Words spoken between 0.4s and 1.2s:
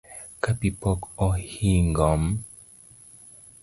Ka pi pok